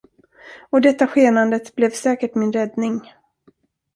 Och 0.69 0.81
detta 0.81 1.07
skenandet 1.07 1.75
blev 1.75 1.89
säkert 1.89 2.35
min 2.35 2.53
räddning. 2.53 3.01